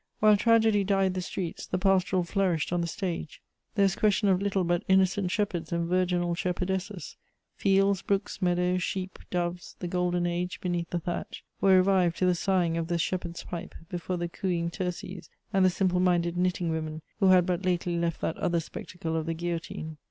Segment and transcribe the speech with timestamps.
[0.19, 3.39] While tragedy dyed the streets, the pastoral flourished on the stage;
[3.75, 7.17] there was question of little but innocent shepherds and virginal shepherdesses:
[7.53, 12.33] fields, brooks, meadows, sheep, doves, the golden age beneath the thatch, were revived to the
[12.33, 17.03] sighing of the shepherd's pipe before the cooing Tirces and the simple minded knitting women
[17.19, 19.97] who had but lately left that other spectacle of the guillotine.